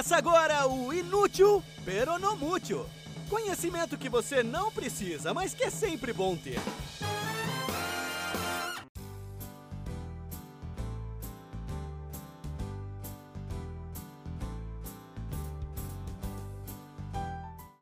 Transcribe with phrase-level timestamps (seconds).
[0.00, 2.86] Começa agora o Inútil Peronomútil.
[3.28, 6.58] Conhecimento que você não precisa, mas que é sempre bom ter.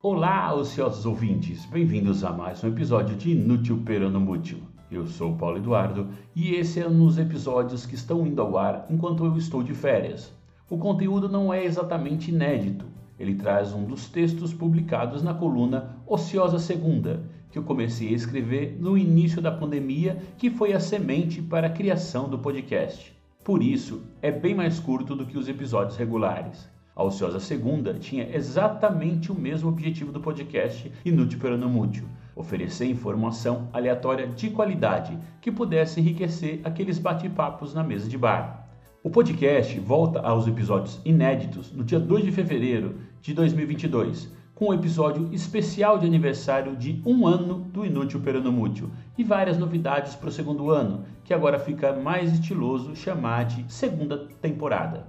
[0.03, 1.67] Olá, ociosos ouvintes!
[1.67, 4.59] Bem-vindos a mais um episódio de Inútil Peronomútil.
[4.91, 8.87] Eu sou Paulo Eduardo e esse é um dos episódios que estão indo ao ar
[8.91, 10.37] enquanto eu estou de férias.
[10.71, 12.85] O conteúdo não é exatamente inédito,
[13.19, 18.77] ele traz um dos textos publicados na coluna Ociosa Segunda, que eu comecei a escrever
[18.79, 23.13] no início da pandemia, que foi a semente para a criação do podcast.
[23.43, 26.69] Por isso, é bem mais curto do que os episódios regulares.
[26.95, 32.05] A Ociosa Segunda tinha exatamente o mesmo objetivo do podcast Inútil Peronomútil,
[32.37, 38.68] oferecer informação aleatória de qualidade que pudesse enriquecer aqueles bate-papos na mesa de bar.
[39.01, 44.75] O podcast volta aos episódios inéditos no dia 2 de fevereiro de 2022, com um
[44.75, 50.33] episódio especial de aniversário de um ano do Inútil Peronomútil e várias novidades para o
[50.33, 55.07] segundo ano, que agora fica mais estiloso chamar de segunda temporada.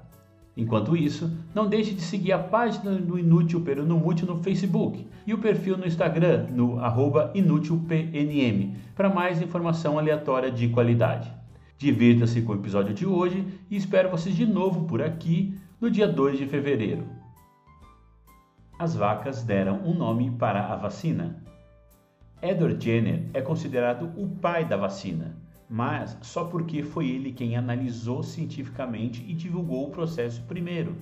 [0.56, 5.40] Enquanto isso, não deixe de seguir a página do Inútil Peronomútil no Facebook e o
[5.40, 11.39] perfil no Instagram no arroba inútilpnm para mais informação aleatória de qualidade.
[11.80, 16.10] Divirta-se com o episódio de hoje e espero vocês de novo por aqui no dia
[16.10, 17.08] 2 de fevereiro.
[18.78, 21.42] As vacas deram um nome para a vacina.
[22.42, 25.38] Edward Jenner é considerado o pai da vacina,
[25.70, 30.98] mas só porque foi ele quem analisou cientificamente e divulgou o processo primeiro.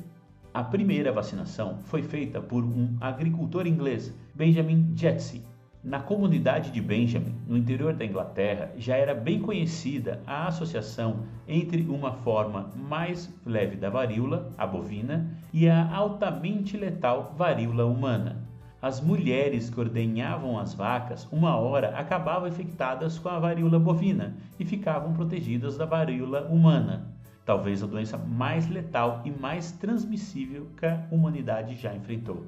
[0.53, 5.41] A primeira vacinação foi feita por um agricultor inglês, Benjamin Jetsey,
[5.83, 11.83] na comunidade de Benjamin, no interior da Inglaterra, já era bem conhecida a associação entre
[11.83, 18.47] uma forma mais leve da varíola, a bovina, e a altamente letal varíola humana.
[18.81, 24.65] As mulheres que ordenhavam as vacas, uma hora acabavam infectadas com a varíola bovina e
[24.65, 27.07] ficavam protegidas da varíola humana,
[27.45, 32.45] talvez a doença mais letal e mais transmissível que a humanidade já enfrentou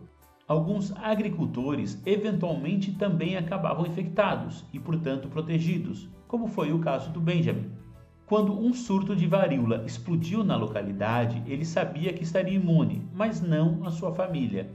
[0.50, 7.72] alguns agricultores eventualmente também acabavam infectados e, portanto, protegidos, como foi o caso do Benjamin.
[8.26, 13.86] Quando um surto de varíola explodiu na localidade, ele sabia que estaria imune, mas não
[13.86, 14.72] a sua família.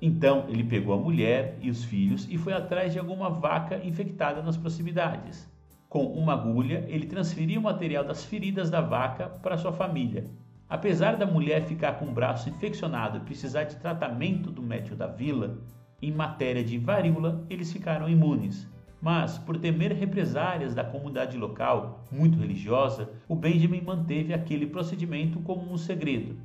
[0.00, 4.42] Então ele pegou a mulher e os filhos e foi atrás de alguma vaca infectada
[4.42, 5.50] nas proximidades.
[5.88, 10.26] Com uma agulha, ele transferia o material das feridas da vaca para sua família
[10.68, 15.06] Apesar da mulher ficar com o braço infeccionado e precisar de tratamento do médico da
[15.06, 15.58] vila,
[16.02, 18.68] em matéria de varíola eles ficaram imunes.
[19.00, 25.72] Mas, por temer represárias da comunidade local, muito religiosa, o Benjamin manteve aquele procedimento como
[25.72, 26.36] um segredo.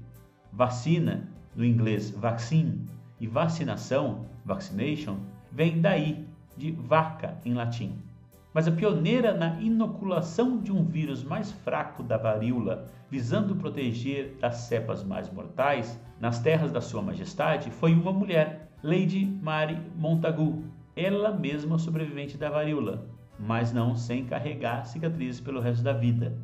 [0.51, 2.85] Vacina, no inglês vaccine,
[3.19, 5.17] e vacinação, vaccination,
[5.51, 8.12] vem daí, de vaca em latim
[8.53, 14.58] mas a pioneira na inoculação de um vírus mais fraco da varíola, visando proteger das
[14.58, 20.64] cepas mais mortais, nas terras da Sua Majestade, foi uma mulher, Lady Mary Montagu,
[20.96, 23.08] ela mesma sobrevivente da varíola,
[23.40, 26.38] mas não sem carregar cicatrizes pelo resto da vida.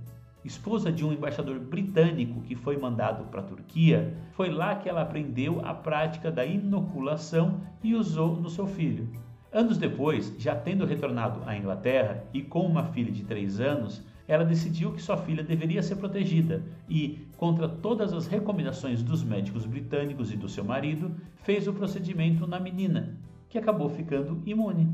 [0.44, 5.02] Esposa de um embaixador britânico que foi mandado para a Turquia, foi lá que ela
[5.02, 9.10] aprendeu a prática da inoculação e usou no seu filho.
[9.52, 14.46] Anos depois, já tendo retornado à Inglaterra e com uma filha de 3 anos, ela
[14.46, 20.32] decidiu que sua filha deveria ser protegida e, contra todas as recomendações dos médicos britânicos
[20.32, 23.18] e do seu marido, fez o procedimento na menina,
[23.50, 24.88] que acabou ficando imune.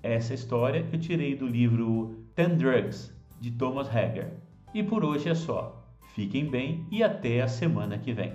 [0.00, 4.34] Essa história eu tirei do livro Ten Drugs, de Thomas Hager.
[4.72, 5.84] E por hoje é só.
[6.14, 8.34] Fiquem bem e até a semana que vem.